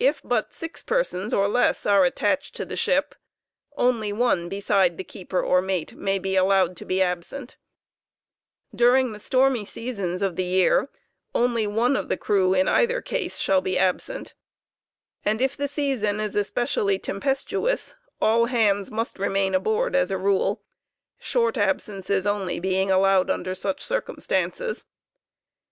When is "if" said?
0.00-0.22, 15.42-15.54